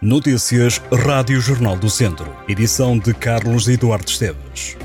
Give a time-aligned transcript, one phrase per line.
[0.00, 2.32] Notícias Rádio Jornal do Centro.
[2.48, 4.76] Edição de Carlos Eduardo Esteves.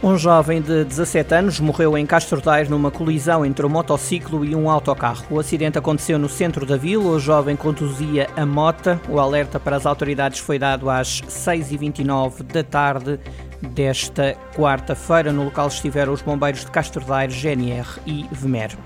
[0.00, 4.54] Um jovem de 17 anos morreu em Castro Daire numa colisão entre um motociclo e
[4.54, 5.26] um autocarro.
[5.28, 7.10] O acidente aconteceu no centro da vila.
[7.10, 9.00] O jovem conduzia a mota.
[9.08, 13.18] O alerta para as autoridades foi dado às 6h29 da tarde
[13.60, 15.32] desta quarta-feira.
[15.32, 18.78] No local estiveram os bombeiros de Castro Daire, GNR e VMER.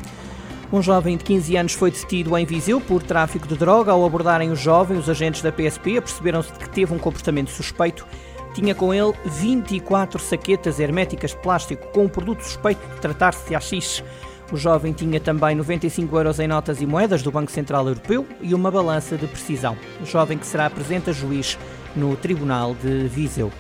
[0.73, 3.92] Um jovem de 15 anos foi detido em Viseu por tráfico de droga.
[3.92, 8.06] Ao abordarem o jovem, os agentes da PSP aperceberam-se de que teve um comportamento suspeito.
[8.55, 13.55] Tinha com ele 24 saquetas herméticas de plástico com um produto suspeito de tratar-se de
[13.55, 14.02] AX.
[14.50, 18.55] O jovem tinha também 95 euros em notas e moedas do Banco Central Europeu e
[18.55, 19.77] uma balança de precisão.
[20.00, 21.59] O jovem que será presente a juiz
[21.95, 23.52] no Tribunal de Viseu.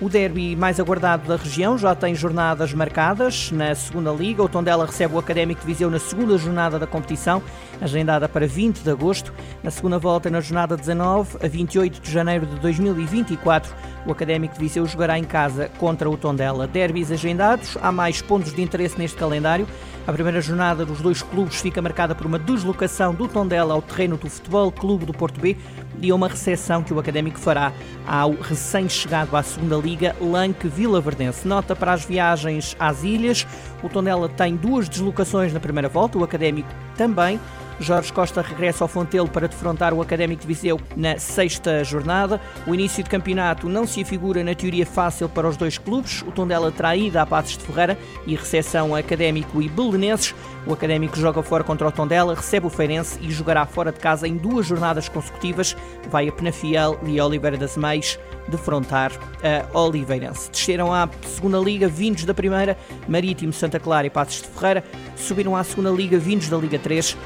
[0.00, 4.40] O derby mais aguardado da região já tem jornadas marcadas na segunda Liga.
[4.40, 7.42] O Tondela recebe o Académico de Viseu na segunda jornada da competição,
[7.80, 9.34] agendada para 20 de agosto.
[9.60, 13.74] Na segunda volta, na jornada 19 a 28 de janeiro de 2024,
[14.06, 16.68] o Académico de Viseu jogará em casa contra o Tondela.
[16.68, 19.66] Derbys agendados, há mais pontos de interesse neste calendário.
[20.08, 24.16] A primeira jornada dos dois clubes fica marcada por uma deslocação do Tondela ao terreno
[24.16, 25.54] do Futebol Clube do Porto B
[26.00, 27.74] e uma recepção que o Académico fará
[28.06, 31.46] ao recém-chegado à segunda Liga, Lanque Vila Verdense.
[31.46, 33.46] Nota para as viagens às ilhas,
[33.82, 37.38] o Tondela tem duas deslocações na primeira volta, o Académico também.
[37.80, 42.40] Jorge Costa regressa ao Fontelo para defrontar o Académico de Viseu na sexta jornada.
[42.66, 46.22] O início de campeonato não se afigura na teoria fácil para os dois clubes.
[46.22, 50.34] O Tondela terá ida a Passos de Ferreira e recepção Académico e Belenenses.
[50.66, 54.26] O Académico joga fora contra o Tondela, recebe o Feirense e jogará fora de casa
[54.26, 55.76] em duas jornadas consecutivas.
[56.10, 60.50] Vai a Penafiel e a Oliveira das Meias defrontar a Oliveirense.
[60.50, 62.76] Desceram à segunda Liga, vindos da primeira,
[63.06, 64.84] Marítimo, Santa Clara e Passos de Ferreira.
[65.16, 67.16] Subiram à segunda Liga, vindos da Liga 3,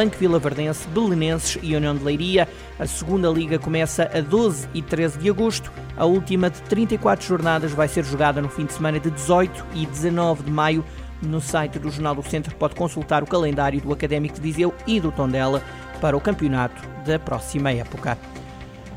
[0.00, 2.48] Lanque, Vila Verdense, Belenenses e União de Leiria.
[2.78, 5.70] A segunda Liga começa a 12 e 13 de agosto.
[5.94, 9.84] A última de 34 jornadas vai ser jogada no fim de semana de 18 e
[9.84, 10.82] 19 de maio.
[11.20, 14.98] No site do Jornal do Centro pode consultar o calendário do Académico de Viseu e
[14.98, 15.62] do Tondela
[16.00, 18.16] para o campeonato da próxima época.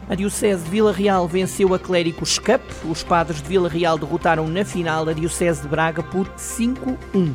[0.09, 2.61] A Diocese de Vila Real venceu a Clérigos Cup.
[2.89, 7.33] Os padres de Vila Real derrotaram na final a Diocese de Braga por 5-1.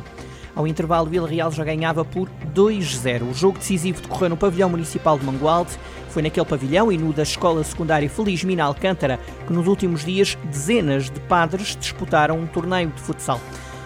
[0.59, 3.31] Ao intervalo, Vila Real já ganhava por 2-0.
[3.31, 5.71] O jogo decisivo decorreu no pavilhão municipal de Mangualde.
[6.09, 10.37] Foi naquele pavilhão e no da Escola Secundária Feliz Mina Alcântara que nos últimos dias
[10.43, 13.39] dezenas de padres disputaram um torneio de futsal.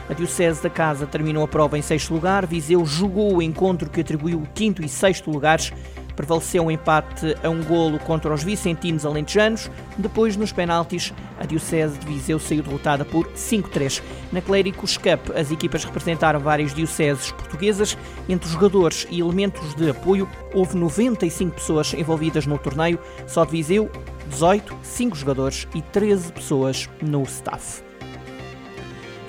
[0.10, 2.48] A Diocese da Casa terminou a prova em sexto lugar.
[2.48, 5.72] Viseu jogou o encontro que atribuiu o quinto e sexto lugares
[6.16, 9.70] prevaleceu um empate a um golo contra os vicentinos alentejanos.
[9.98, 14.02] Depois, nos penaltis, a Diocese de Viseu saiu derrotada por 5-3.
[14.32, 17.98] Na Cléricos Cup, as equipas representaram várias dioceses portuguesas.
[18.28, 23.00] Entre jogadores e elementos de apoio, houve 95 pessoas envolvidas no torneio.
[23.28, 23.90] Só de Viseu,
[24.30, 27.93] 18, 5 jogadores e 13 pessoas no staff.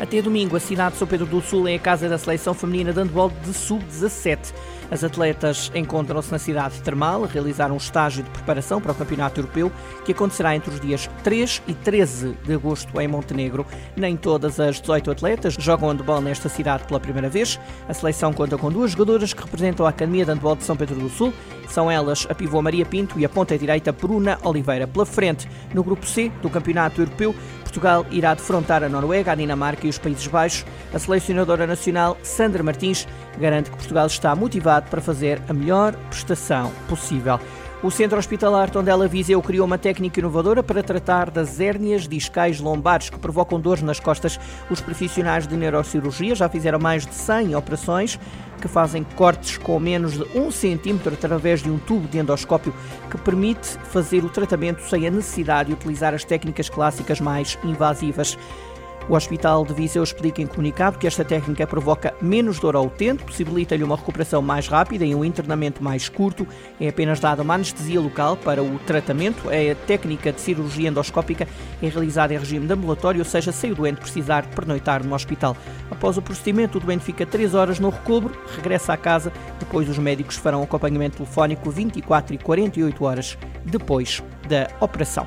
[0.01, 2.93] Até domingo, a cidade de São Pedro do Sul é a casa da seleção feminina
[2.93, 4.53] de handball de sub-17.
[4.91, 9.41] As atletas encontram-se na cidade termal a realizar um estágio de preparação para o Campeonato
[9.41, 9.73] Europeu
[10.05, 13.65] que acontecerá entre os dias 3 e 13 de agosto em Montenegro.
[13.97, 17.59] Nem todas as 18 atletas jogam handball nesta cidade pela primeira vez.
[17.89, 20.97] A seleção conta com duas jogadoras que representam a Academia de Handball de São Pedro
[20.97, 21.33] do Sul.
[21.69, 24.87] São elas a pivô Maria Pinto e a ponta direita Bruna Oliveira.
[24.87, 29.87] Pela frente, no grupo C do Campeonato Europeu, Portugal irá defrontar a Noruega, a Dinamarca
[29.87, 30.65] e os Países Baixos.
[30.93, 33.09] A selecionadora nacional, Sandra Martins,
[33.39, 37.41] garante que Portugal está motivado para fazer a melhor prestação possível.
[37.85, 43.11] O Centro Hospitalar Tondela Viseu criou uma técnica inovadora para tratar das hérnias discais lombares
[43.11, 44.41] que provocam dores nas costas.
[44.71, 48.19] Os profissionais de neurocirurgia já fizeram mais de 100 operações
[48.59, 52.73] que fazem cortes com menos de 1 centímetro através de um tubo de endoscópio
[53.11, 58.39] que permite fazer o tratamento sem a necessidade de utilizar as técnicas clássicas mais invasivas.
[59.07, 63.23] O Hospital de Viseu explica em comunicado que esta técnica provoca menos dor ao utente,
[63.23, 66.47] possibilita-lhe uma recuperação mais rápida e um internamento mais curto.
[66.81, 69.51] É apenas dada uma anestesia local para o tratamento.
[69.51, 71.47] A técnica de cirurgia endoscópica
[71.83, 75.55] é realizada em regime de ambulatório, ou seja, sem o doente precisar pernoitar no hospital.
[75.91, 79.31] Após o procedimento, o doente fica 3 horas no recobro, regressa à casa.
[79.61, 83.37] Depois, os médicos farão acompanhamento telefónico 24 e 48 horas
[83.67, 85.27] depois da operação.